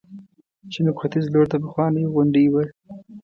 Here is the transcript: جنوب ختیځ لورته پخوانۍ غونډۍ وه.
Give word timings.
جنوب 0.71 0.95
ختیځ 1.01 1.25
لورته 1.33 1.57
پخوانۍ 1.63 2.03
غونډۍ 2.13 2.45
وه. 2.53 2.63